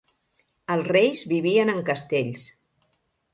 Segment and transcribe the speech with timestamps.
[0.75, 2.47] Els reis vivien en castells.